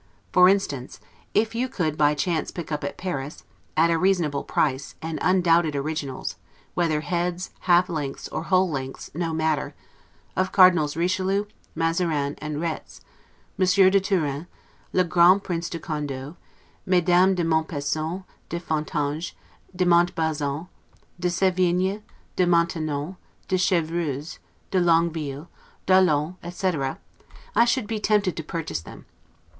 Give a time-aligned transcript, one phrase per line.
[0.31, 0.99] For instance,
[1.35, 3.43] if you could by chance pick up at Paris,
[3.77, 6.37] at a reasonable price, and undoubted originals
[6.73, 9.75] (whether heads, half lengths, or whole lengths, no matter)
[10.35, 11.45] of Cardinals Richelieu,
[11.75, 13.01] Mazarin, and Retz,
[13.59, 14.47] Monsieur de Turenne,
[14.91, 16.35] le grand Prince de Condo;
[16.83, 19.33] Mesdames de Montespan, de Fontanges,
[19.75, 20.67] de Montbazon,
[21.19, 22.01] de Sevigne,
[22.37, 24.39] de Maintenon, de Chevreuse,
[24.71, 25.47] de Longueville,
[25.85, 26.97] d'Olonne, etc.,
[27.55, 29.05] I should be tempted to purchase them.